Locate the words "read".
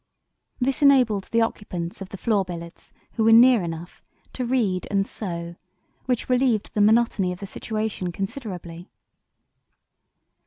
4.47-4.87